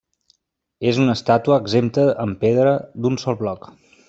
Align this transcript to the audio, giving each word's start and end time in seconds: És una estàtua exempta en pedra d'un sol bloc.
És 0.91 1.01
una 1.03 1.15
estàtua 1.19 1.59
exempta 1.65 2.07
en 2.27 2.35
pedra 2.45 2.77
d'un 3.05 3.23
sol 3.27 3.43
bloc. 3.45 3.71